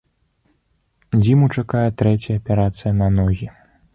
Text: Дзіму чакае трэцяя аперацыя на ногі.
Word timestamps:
Дзіму 1.19 1.49
чакае 1.61 1.85
трэцяя 2.03 2.37
аперацыя 2.41 2.91
на 3.03 3.13
ногі. 3.21 3.47